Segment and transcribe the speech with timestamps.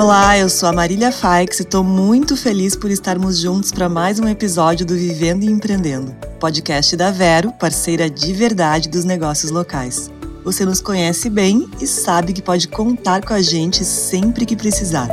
[0.00, 4.20] Olá, eu sou a Marília Faix e estou muito feliz por estarmos juntos para mais
[4.20, 10.08] um episódio do Vivendo e Empreendendo, podcast da Vero, parceira de verdade dos negócios locais.
[10.44, 15.08] Você nos conhece bem e sabe que pode contar com a gente sempre que precisar.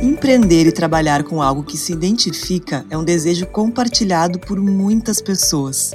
[0.00, 5.92] Empreender e trabalhar com algo que se identifica é um desejo compartilhado por muitas pessoas.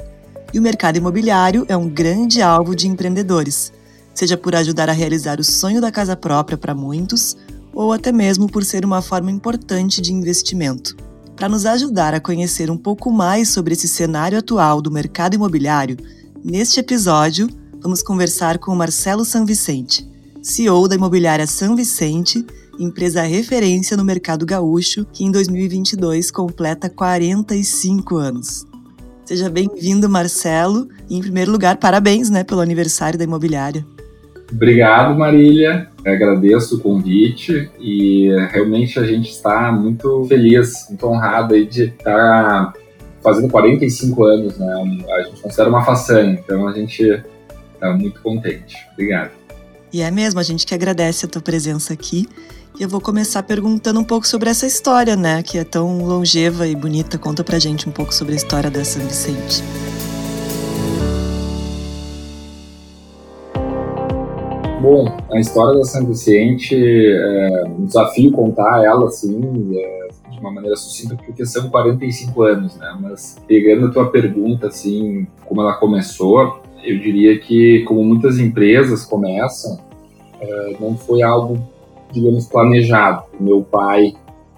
[0.52, 3.72] E o mercado imobiliário é um grande alvo de empreendedores
[4.14, 7.36] seja por ajudar a realizar o sonho da casa própria para muitos,
[7.72, 10.96] ou até mesmo por ser uma forma importante de investimento.
[11.34, 15.96] Para nos ajudar a conhecer um pouco mais sobre esse cenário atual do mercado imobiliário,
[16.44, 17.48] neste episódio
[17.82, 20.08] vamos conversar com Marcelo Sanvicente,
[20.40, 22.46] CEO da imobiliária São Vicente,
[22.78, 28.64] empresa referência no mercado gaúcho, que em 2022 completa 45 anos.
[29.24, 30.88] Seja bem-vindo, Marcelo.
[31.08, 33.84] E, em primeiro lugar, parabéns né, pelo aniversário da imobiliária.
[34.54, 35.88] Obrigado, Marília.
[36.04, 41.84] Eu agradeço o convite e realmente a gente está muito feliz, muito honrado aí de
[41.84, 42.72] estar
[43.22, 45.06] fazendo 45 anos, né?
[45.10, 47.02] A gente considera uma façanha, então a gente
[47.74, 48.76] está muito contente.
[48.92, 49.32] Obrigado.
[49.92, 52.28] E é mesmo, a gente que agradece a tua presença aqui.
[52.78, 55.42] E eu vou começar perguntando um pouco sobre essa história, né?
[55.42, 57.16] Que é tão longeva e bonita.
[57.16, 59.62] Conta pra gente um pouco sobre a história da São Vicente.
[64.84, 69.40] Bom, a história da São Vicente é um desafio contar ela assim
[69.74, 72.94] é, de uma maneira sucinta porque são 45 anos, né?
[73.00, 79.06] Mas pegando a tua pergunta assim, como ela começou, eu diria que como muitas empresas
[79.06, 79.80] começam,
[80.38, 81.66] é, não foi algo,
[82.12, 83.22] digamos, planejado.
[83.40, 84.12] Meu pai,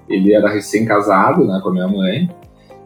[0.08, 2.28] ele era recém-casado, né, com a minha mãe,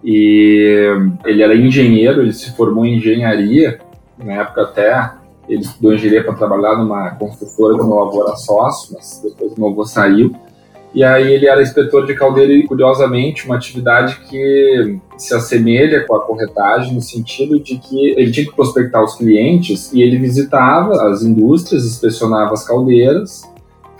[0.05, 3.81] e ele era engenheiro, ele se formou em engenharia,
[4.23, 5.20] na época até
[5.51, 9.69] ele estudou engenharia para trabalhar numa construtora que meu avô era sócio, mas depois meu
[9.69, 10.33] avô saiu.
[10.93, 16.17] E aí ele era inspetor de caldeira e, curiosamente, uma atividade que se assemelha com
[16.17, 21.09] a corretagem no sentido de que ele tinha que prospectar os clientes e ele visitava
[21.09, 23.43] as indústrias, inspecionava as caldeiras,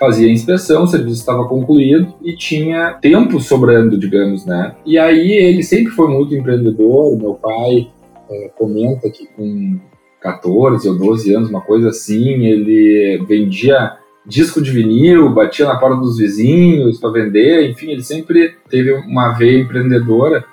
[0.01, 4.75] fazia a inspeção, o serviço estava concluído e tinha tempo sobrando, digamos, né?
[4.85, 7.89] E aí ele sempre foi muito empreendedor, meu pai
[8.29, 9.79] é, comenta que com
[10.21, 15.97] 14 ou 12 anos, uma coisa assim, ele vendia disco de vinil, batia na porta
[15.97, 20.45] dos vizinhos para vender, enfim, ele sempre teve uma veia empreendedora.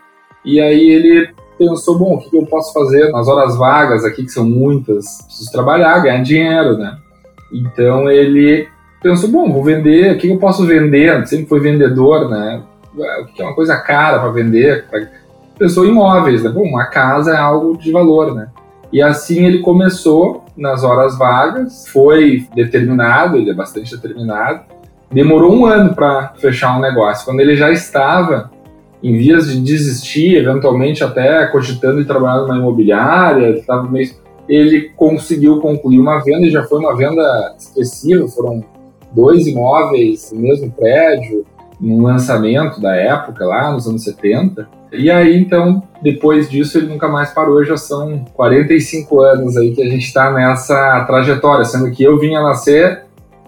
[0.43, 4.31] E aí ele pensou, bom, o que eu posso fazer nas horas vagas aqui, que
[4.31, 5.23] são muitas?
[5.25, 6.97] Preciso trabalhar, ganhar dinheiro, né?
[7.51, 8.67] Então ele
[9.01, 11.27] pensou, bom, vou vender, o que eu posso vender?
[11.27, 12.63] Sempre foi vendedor, né?
[12.95, 14.85] O que é uma coisa cara para vender?
[15.59, 16.49] Pensou em imóveis, né?
[16.49, 18.47] Bom, uma casa é algo de valor, né?
[18.91, 24.61] E assim ele começou nas horas vagas, foi determinado, ele é bastante determinado.
[25.11, 27.25] Demorou um ano para fechar um negócio.
[27.25, 28.51] Quando ele já estava
[29.03, 34.09] em vias de desistir, eventualmente até cogitando de trabalhar numa imobiliária, estava meio...
[34.47, 38.63] ele conseguiu concluir uma venda e já foi uma venda expressiva, foram
[39.11, 41.45] dois imóveis no mesmo prédio,
[41.79, 44.67] num lançamento da época lá, nos anos 70.
[44.91, 47.63] E aí, então, depois disso, ele nunca mais parou.
[47.63, 52.41] Já são 45 anos aí que a gente está nessa trajetória, sendo que eu vinha
[52.41, 53.03] nascer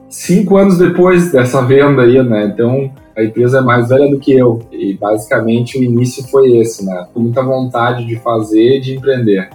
[0.10, 2.46] cinco anos depois dessa venda aí, né?
[2.46, 4.60] Então, a empresa é mais velha do que eu.
[4.72, 7.08] E basicamente o início foi esse, né?
[7.14, 9.50] Com muita vontade de fazer, de empreender.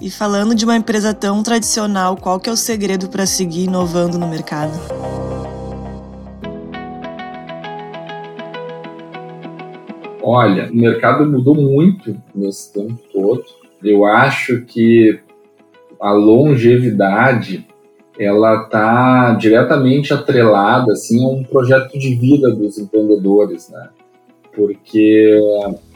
[0.00, 4.18] E falando de uma empresa tão tradicional, qual que é o segredo para seguir inovando
[4.18, 4.72] no mercado?
[10.22, 13.42] Olha, o mercado mudou muito nesse tempo todo.
[13.82, 15.18] Eu acho que
[16.00, 17.66] a longevidade
[18.18, 23.88] ela está diretamente atrelada assim a um projeto de vida dos empreendedores, né?
[24.54, 25.40] Porque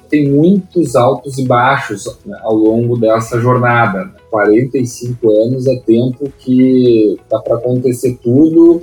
[0.08, 4.10] tem muitos altos e baixos né, ao longo dessa jornada.
[4.30, 8.82] 45 anos é tempo que dá para acontecer tudo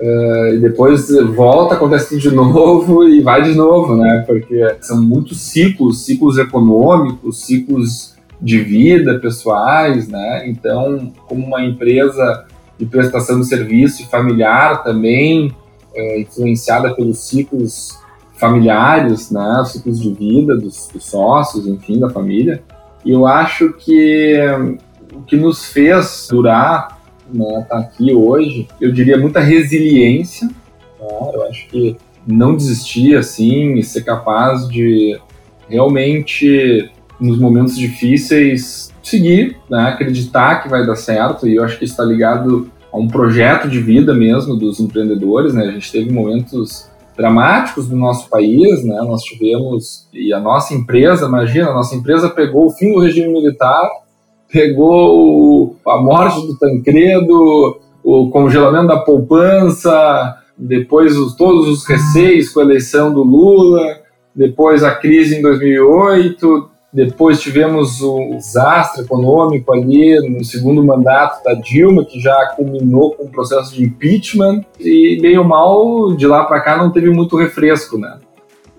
[0.00, 4.24] Uh, e depois volta, acontece tudo de novo e vai de novo, né?
[4.26, 10.48] Porque são muitos ciclos, ciclos econômicos, ciclos de vida pessoais, né?
[10.48, 12.46] Então, como uma empresa
[12.78, 15.54] de prestação de serviço familiar também,
[15.94, 17.98] é, influenciada pelos ciclos
[18.38, 19.60] familiares, né?
[19.60, 22.62] Os ciclos de vida dos, dos sócios, enfim, da família.
[23.04, 24.38] E eu acho que
[25.14, 26.99] o que nos fez durar
[27.32, 30.48] né, tá aqui hoje, eu diria muita resiliência.
[30.98, 31.30] Tá?
[31.32, 31.96] Eu acho que
[32.26, 35.18] não desistir assim e ser capaz de
[35.68, 36.90] realmente
[37.20, 41.46] nos momentos difíceis seguir, né, acreditar que vai dar certo.
[41.46, 45.64] E eu acho que está ligado a um projeto de vida mesmo dos empreendedores, né?
[45.64, 48.96] A gente teve momentos dramáticos do nosso país, né?
[49.02, 53.28] Nós tivemos e a nossa empresa, imagina, a nossa empresa pegou o fim do regime
[53.28, 53.88] militar,
[54.52, 62.60] pegou a morte do Tancredo, o congelamento da poupança, depois os, todos os receios com
[62.60, 64.00] a eleição do Lula,
[64.34, 71.54] depois a crise em 2008, depois tivemos o desastre econômico ali no segundo mandato da
[71.54, 76.44] Dilma, que já culminou com o processo de impeachment, e bem ou mal, de lá
[76.44, 78.18] para cá não teve muito refresco, né?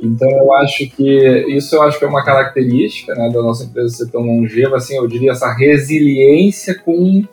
[0.02, 3.98] Então eu acho que isso eu acho que é uma característica né, da nossa empresa
[3.98, 7.24] ser tão longeva, assim, eu diria essa resiliência com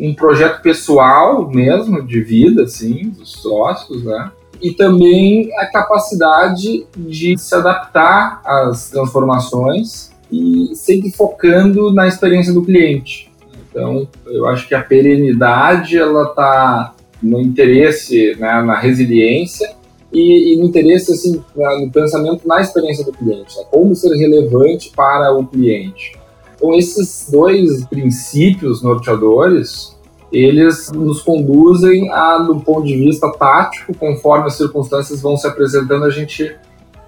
[0.00, 4.30] um projeto pessoal mesmo, de vida, assim, dos sócios, né?
[4.60, 12.64] E também a capacidade de se adaptar às transformações e sempre focando na experiência do
[12.64, 13.30] cliente.
[13.70, 19.74] Então, eu acho que a perenidade ela está no interesse, né, na resiliência
[20.14, 24.92] e, e, no interesse assim, no pensamento na experiência do cliente, né, como ser relevante
[24.94, 26.16] para o cliente.
[26.54, 29.98] Então, esses dois princípios norteadores,
[30.32, 36.04] eles nos conduzem a, do ponto de vista tático, conforme as circunstâncias vão se apresentando,
[36.04, 36.56] a gente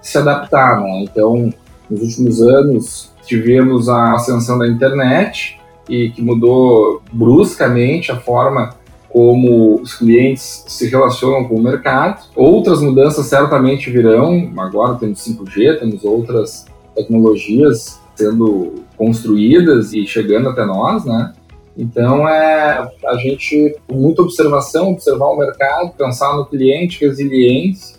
[0.01, 1.03] se adaptar, né?
[1.03, 1.53] Então,
[1.89, 5.57] nos últimos anos, tivemos a ascensão da internet
[5.89, 8.75] e que mudou bruscamente a forma
[9.09, 12.23] como os clientes se relacionam com o mercado.
[12.35, 14.51] Outras mudanças certamente virão.
[14.57, 16.65] Agora temos 5G, temos outras
[16.95, 21.33] tecnologias sendo construídas e chegando até nós, né?
[21.77, 27.97] Então é a gente com muita observação, observar o mercado, pensar no cliente, resiliência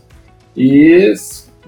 [0.56, 1.14] e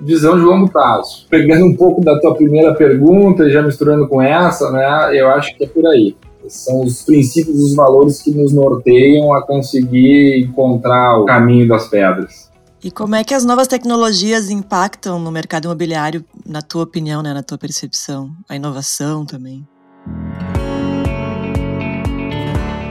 [0.01, 1.27] visão de longo prazo.
[1.31, 5.57] Pegando um pouco da tua primeira pergunta e já misturando com essa, né, eu acho
[5.57, 6.17] que é por aí.
[6.53, 11.89] São os princípios e os valores que nos norteiam a conseguir encontrar o caminho das
[11.89, 12.51] pedras.
[12.83, 17.35] E como é que as novas tecnologias impactam no mercado imobiliário, na tua opinião, né,
[17.35, 18.31] na tua percepção?
[18.49, 19.67] A inovação também?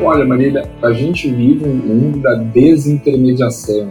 [0.02, 3.90] Olha, Marília, a gente vive um mundo da desintermediação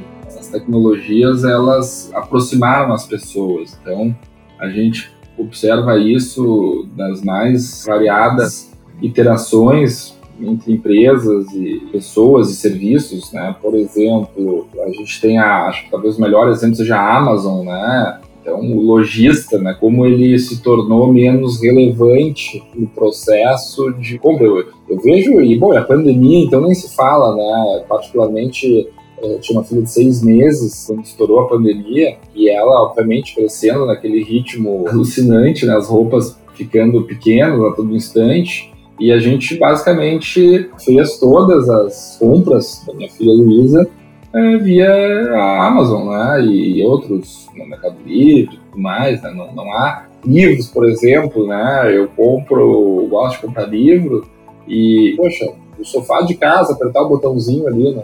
[0.48, 3.78] tecnologias elas aproximaram as pessoas.
[3.80, 4.14] Então,
[4.58, 8.67] a gente observa isso nas mais variadas
[9.00, 13.56] iterações entre empresas e pessoas e serviços, né?
[13.60, 17.64] Por exemplo, a gente tem a, acho que talvez o melhor exemplo seja a Amazon,
[17.66, 18.20] né?
[18.40, 24.46] Então, o lojista, né, como ele se tornou menos relevante no processo de compra.
[24.46, 27.84] Eu, eu vejo, e bom, a pandemia, então nem se fala, né?
[27.86, 28.88] Particularmente
[29.20, 33.84] eu tinha uma filha de seis meses quando estourou a pandemia e ela, obviamente, crescendo
[33.84, 35.76] naquele ritmo alucinante, né?
[35.76, 38.72] As roupas ficando pequenas a todo instante.
[38.98, 43.88] E a gente basicamente fez todas as compras da minha filha Luísa
[44.34, 46.44] é, via a Amazon, né?
[46.44, 49.30] E, outros no Mercado Livre e tudo mais, né?
[49.30, 51.96] Não, não há livros, por exemplo, né?
[51.96, 54.26] Eu compro, gosto de comprar livro
[54.66, 58.02] e, poxa, o sofá de casa, apertar o botãozinho ali, né?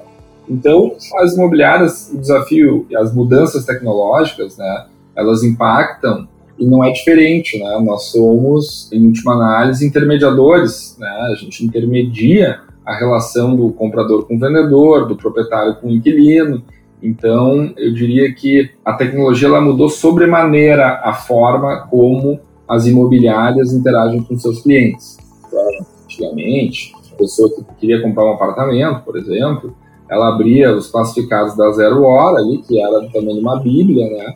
[0.49, 4.87] Então, as imobiliárias, o desafio as mudanças tecnológicas, né,
[5.17, 7.79] elas impactam e não é diferente, né?
[7.85, 11.09] Nós somos, em última análise, intermediadores, né?
[11.33, 16.63] A gente intermedia a relação do comprador com o vendedor, do proprietário com o inquilino.
[17.03, 22.39] Então, eu diria que a tecnologia ela mudou sobremaneira a forma como
[22.69, 25.19] as imobiliárias interagem com seus clientes.
[25.47, 29.75] Então, antigamente, a pessoa que queria comprar um apartamento, por exemplo,
[30.09, 34.35] ela abria os classificados da Zero Hora ali, que era também uma bíblia, né?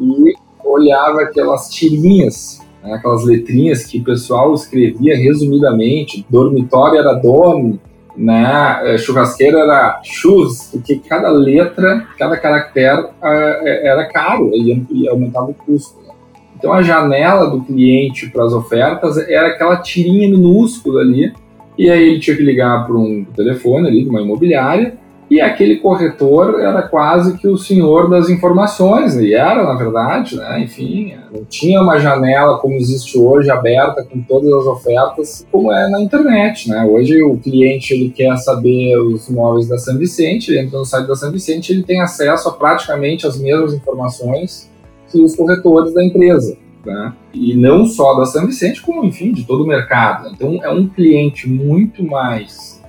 [0.00, 0.34] E
[0.70, 2.94] olhava aquelas tirinhas, né?
[2.94, 6.24] aquelas letrinhas que o pessoal escrevia resumidamente.
[6.28, 7.80] Dormitório era dorme,
[8.16, 8.80] né?
[8.84, 15.54] É, churrasqueira era chus, porque cada letra, cada caractere é, era caro e aumentava o
[15.54, 15.98] custo.
[16.00, 16.14] Né?
[16.56, 21.32] Então a janela do cliente para as ofertas era aquela tirinha minúscula ali,
[21.78, 24.98] e aí ele tinha que ligar para um telefone ali de uma imobiliária
[25.30, 30.60] e aquele corretor era quase que o senhor das informações, e era, na verdade, né?
[30.60, 35.88] enfim, não tinha uma janela como existe hoje, aberta com todas as ofertas, como é
[35.88, 36.68] na internet.
[36.68, 36.84] Né?
[36.84, 41.06] Hoje o cliente ele quer saber os imóveis da São Vicente, ele entra no site
[41.06, 44.68] da São Vicente, ele tem acesso a praticamente as mesmas informações
[45.12, 46.56] que os corretores da empresa.
[46.84, 47.12] Né?
[47.32, 50.28] E não só da São Vicente, como, enfim, de todo o mercado.
[50.34, 52.82] Então é um cliente muito mais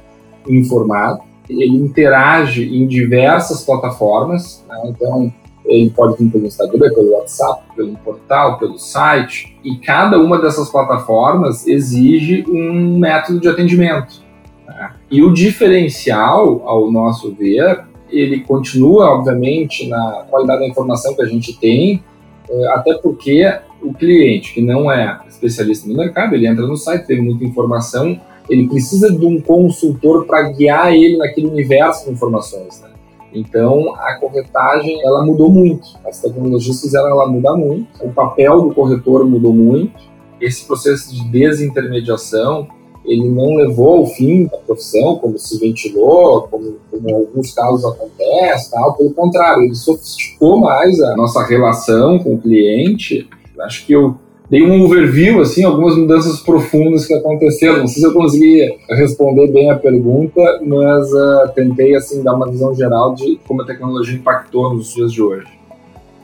[0.50, 1.22] informado,
[1.60, 4.82] ele interage em diversas plataformas, né?
[4.86, 5.34] então
[5.66, 10.70] ele pode vir pelo Instagram, pelo WhatsApp, pelo portal, pelo site, e cada uma dessas
[10.70, 14.22] plataformas exige um método de atendimento.
[14.68, 14.92] Né?
[15.10, 21.28] E o diferencial, ao nosso ver, ele continua, obviamente, na qualidade da informação que a
[21.28, 22.04] gente tem,
[22.50, 27.08] é, até porque o cliente que não é especialista no mercado, ele entra no site,
[27.08, 32.82] tem muita informação, ele precisa de um consultor para guiar ele naquele universo de informações.
[32.82, 32.90] Né?
[33.34, 35.88] Então, a corretagem, ela mudou muito.
[36.06, 37.88] As tecnologias fizeram ela mudar muito.
[38.04, 40.12] O papel do corretor mudou muito.
[40.40, 42.68] Esse processo de desintermediação,
[43.06, 47.86] ele não levou ao fim da profissão, como se ventilou, como, como em alguns casos
[47.86, 48.96] acontece, tal.
[48.96, 53.30] pelo contrário, ele sofisticou mais a nossa relação com o cliente.
[53.60, 54.16] Acho que eu
[54.52, 57.80] dei um overview, assim, algumas mudanças profundas que aconteceram.
[57.80, 62.52] Não sei se eu consegui responder bem a pergunta, mas uh, tentei, assim, dar uma
[62.52, 65.48] visão geral de como a tecnologia impactou nos dias de hoje.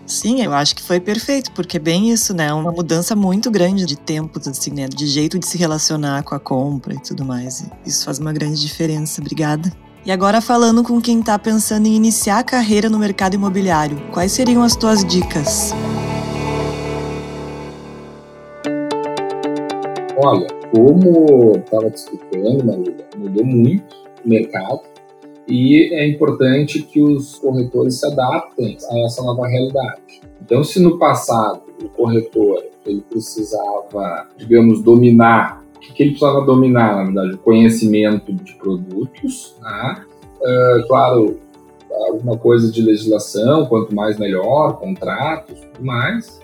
[0.06, 2.54] Sim, eu acho que foi perfeito, porque é bem isso, né?
[2.54, 4.88] Uma mudança muito grande de tempos, assim, né?
[4.88, 7.66] De jeito de se relacionar com a compra e tudo mais.
[7.86, 9.22] Isso faz uma grande diferença.
[9.22, 9.72] Obrigada.
[10.06, 14.32] E agora falando com quem está pensando em iniciar a carreira no mercado imobiliário, quais
[14.34, 15.74] seriam as tuas dicas?
[20.20, 23.96] Olha, como estava te explicando, Maria, mudou muito
[24.26, 24.82] o mercado
[25.48, 30.22] e é importante que os corretores se adaptem a essa nova realidade.
[30.42, 36.96] Então, se no passado o corretor ele precisava, digamos, dominar, o que, ele precisava dominar,
[36.96, 37.36] na verdade?
[37.36, 40.04] O conhecimento de produtos, né?
[40.42, 41.40] Uh, claro,
[42.08, 46.40] alguma coisa de legislação, quanto mais melhor, contratos, tudo mais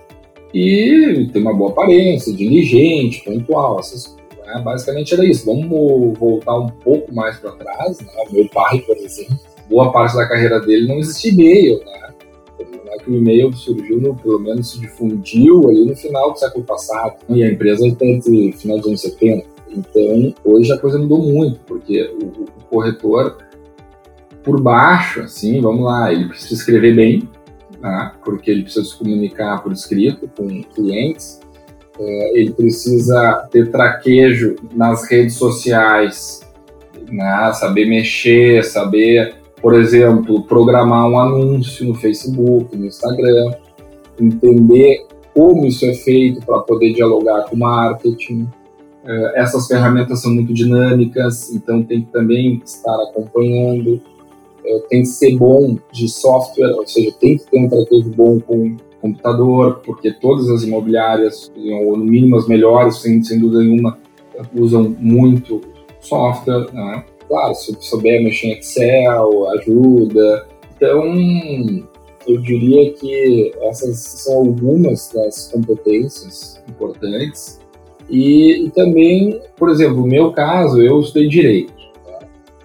[0.54, 4.16] e ter uma boa aparência, diligente, pontual, essas
[4.54, 4.62] né?
[4.62, 5.46] Basicamente era isso.
[5.46, 8.00] Vamos voltar um pouco mais para trás.
[8.00, 8.08] Né?
[8.32, 9.38] Meu pai, por exemplo,
[9.70, 12.14] boa parte da carreira dele não existia e-mail, né?
[12.88, 16.64] É que o e-mail surgiu, no, pelo menos se difundiu ali no final do século
[16.64, 17.16] passado.
[17.28, 19.48] E a empresa está entre final dos anos 70.
[19.76, 23.38] Então, hoje a coisa mudou muito, porque o, o corretor,
[24.44, 27.28] por baixo, assim, vamos lá, ele precisa escrever bem,
[27.84, 28.14] né?
[28.24, 31.42] porque ele precisa se comunicar por escrito com clientes,
[32.00, 36.42] é, ele precisa ter traquejo nas redes sociais,
[37.12, 37.52] né?
[37.54, 43.54] saber mexer, saber, por exemplo, programar um anúncio no Facebook, no Instagram,
[44.18, 48.48] entender como isso é feito para poder dialogar com o marketing.
[49.06, 54.02] É, essas ferramentas são muito dinâmicas, então tem que também estar acompanhando
[54.66, 58.40] é, tem que ser bom de software, ou seja, tem que ter um traquejo bom
[58.40, 61.52] com computador, porque todas as imobiliárias,
[61.86, 64.00] ou no mínimo as melhores, sem, sem dúvida nenhuma,
[64.56, 65.60] usam muito
[66.00, 66.72] software.
[66.74, 67.04] Né?
[67.28, 70.48] Claro, se souber mexer em Excel, ajuda.
[70.76, 71.14] Então,
[72.28, 77.60] eu diria que essas são algumas das competências importantes.
[78.10, 81.74] E, e também, por exemplo, no meu caso, eu estudei Direito.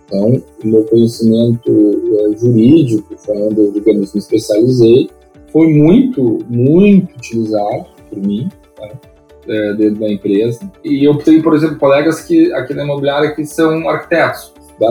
[0.07, 1.88] Então, o meu conhecimento
[2.36, 5.10] jurídico, falando, onde, digamos, me especializei,
[5.52, 8.88] foi muito, muito utilizado por mim, tá?
[9.48, 10.60] é, dentro da empresa.
[10.84, 14.88] E eu tenho, por exemplo, colegas que aqui na imobiliária que são arquitetos, da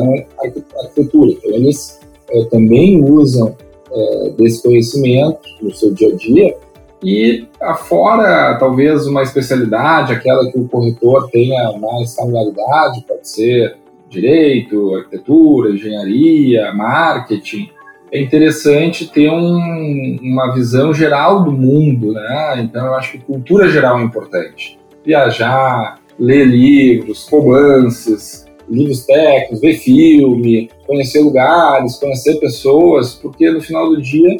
[0.83, 1.31] arquitetura.
[1.31, 3.55] Então, eles é, também usam
[3.91, 6.57] é, desse conhecimento no seu dia a dia
[7.03, 13.77] e afora talvez uma especialidade, aquela que o corretor tenha mais familiaridade, pode ser
[14.09, 17.69] direito, arquitetura, engenharia, marketing,
[18.11, 22.61] é interessante ter um, uma visão geral do mundo, né?
[22.63, 24.79] Então eu acho que cultura geral é importante.
[25.05, 33.89] Viajar, ler livros, romances, livros técnicos, ver filme, conhecer lugares, conhecer pessoas, porque no final
[33.89, 34.37] do dia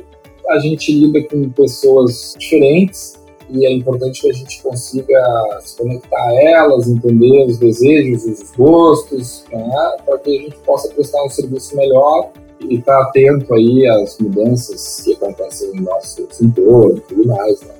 [0.49, 3.17] a gente lida com pessoas diferentes
[3.49, 8.51] e é importante que a gente consiga se conectar a elas, entender os desejos, os
[8.51, 13.53] gostos, né, para que a gente possa prestar um serviço melhor e estar tá atento
[13.53, 17.61] aí às mudanças que acontecem no nosso entorno e tudo mais.
[17.61, 17.73] Né.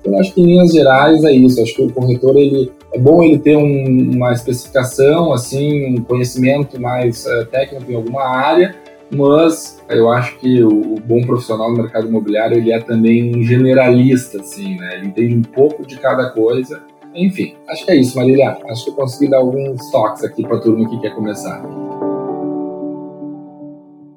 [0.00, 1.62] Então, acho que em linhas gerais é isso.
[1.62, 6.78] Acho que o corretor ele é bom ele ter um, uma especificação, assim, um conhecimento
[6.78, 8.74] mais uh, técnico em alguma área,
[9.14, 13.42] mas eu acho que o, o, bom profissional no mercado imobiliário ele é também um
[13.42, 14.96] generalista, assim, né?
[14.96, 16.82] Ele entende um pouco de cada coisa.
[17.14, 18.58] Enfim, acho que é isso, Marília.
[18.68, 21.62] Acho que eu consegui dar alguns toques aqui para a turma que quer começar.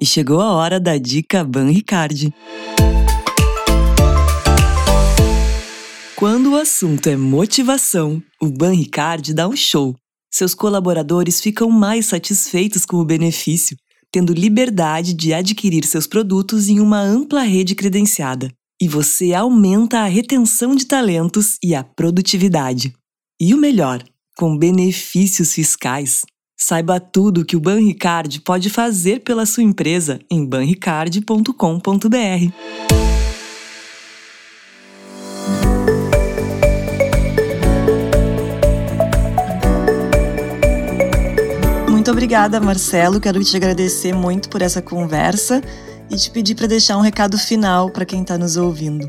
[0.00, 2.32] E chegou a hora da dica Ban Ricardi.
[6.16, 9.94] Quando o assunto é motivação, o Ban Ricardi dá um show.
[10.30, 13.76] Seus colaboradores ficam mais satisfeitos com o benefício
[14.12, 18.50] tendo liberdade de adquirir seus produtos em uma ampla rede credenciada.
[18.80, 22.94] E você aumenta a retenção de talentos e a produtividade.
[23.40, 24.02] E o melhor,
[24.36, 26.22] com benefícios fiscais.
[26.56, 33.07] Saiba tudo que o Banricard pode fazer pela sua empresa em banricard.com.br.
[42.18, 43.20] obrigada, Marcelo.
[43.20, 45.62] Quero te agradecer muito por essa conversa
[46.10, 49.08] e te pedir para deixar um recado final para quem está nos ouvindo.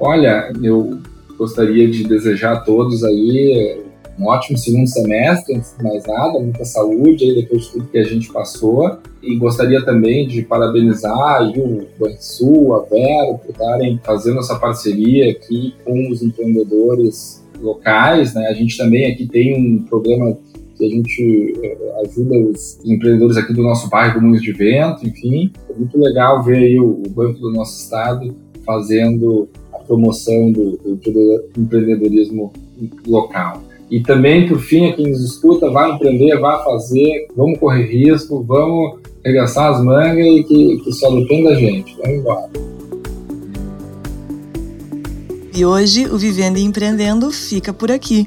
[0.00, 0.98] Olha, eu
[1.38, 3.80] gostaria de desejar a todos aí
[4.18, 7.98] um ótimo segundo semestre, antes de mais nada, muita saúde aí depois de tudo que
[7.98, 8.98] a gente passou.
[9.22, 15.30] E gostaria também de parabenizar aí o Banrisul, a Vero, por estarem fazendo essa parceria
[15.30, 18.34] aqui com os empreendedores locais.
[18.34, 18.48] Né?
[18.48, 20.36] A gente também aqui tem um programa
[20.80, 25.52] que a gente eh, ajuda os empreendedores aqui do nosso bairro, do de Vento, enfim.
[25.68, 28.34] É muito legal ver aí o, Banco do nosso Estado
[28.64, 32.50] fazendo a promoção do, do empreendedorismo
[33.06, 33.62] local.
[33.90, 38.42] E também, por fim, a quem nos escuta, vai empreender, vai fazer, vamos correr risco,
[38.42, 41.94] vamos arregaçar as mangas e que, que só depende da gente.
[41.96, 42.50] Vamos embora.
[45.54, 48.26] E hoje o Vivendo e Empreendendo fica por aqui.